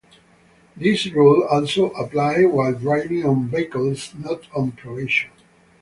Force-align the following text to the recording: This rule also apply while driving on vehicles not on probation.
This 0.75 1.05
rule 1.11 1.43
also 1.43 1.91
apply 1.91 2.45
while 2.45 2.73
driving 2.73 3.23
on 3.23 3.49
vehicles 3.49 4.15
not 4.17 4.47
on 4.55 4.71
probation. 4.71 5.29